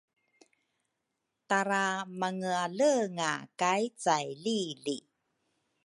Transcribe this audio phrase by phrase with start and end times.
[1.49, 1.83] Tara
[2.19, 4.97] mangealenga kay caili li